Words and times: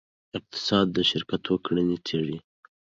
اقتصاد 0.37 0.85
د 0.95 0.97
شرکتونو 1.09 1.61
کړنې 1.65 1.97
څیړي. 2.07 2.37